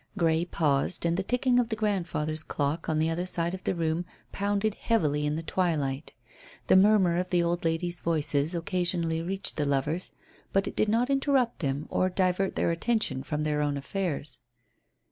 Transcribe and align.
Grey 0.17 0.45
paused, 0.45 1.05
and 1.05 1.15
the 1.15 1.21
ticking 1.21 1.59
of 1.59 1.69
the 1.69 1.75
grandfather's 1.75 2.41
clock 2.41 2.89
on 2.89 2.97
the 2.97 3.07
other 3.07 3.27
side 3.27 3.53
of 3.53 3.63
the 3.65 3.75
room 3.75 4.03
pounded 4.31 4.73
heavily 4.73 5.27
in 5.27 5.35
the 5.35 5.43
twilight 5.43 6.13
The 6.65 6.75
murmur 6.75 7.19
of 7.19 7.29
the 7.29 7.43
old 7.43 7.63
ladies' 7.63 7.99
voices 7.99 8.55
occasionally 8.55 9.21
reached 9.21 9.57
the 9.57 9.65
lovers, 9.67 10.11
but 10.53 10.65
it 10.67 10.75
did 10.75 10.89
not 10.89 11.11
interrupt 11.11 11.59
them 11.59 11.85
or 11.91 12.09
divert 12.09 12.55
their 12.55 12.71
attention 12.71 13.21
from 13.21 13.43
their 13.43 13.61
own 13.61 13.77
affairs. 13.77 14.39